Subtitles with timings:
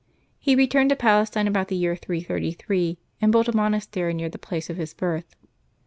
[0.39, 4.67] He returned to Palestine about the year 333, and built a monastery near the place
[4.67, 5.35] of his birth.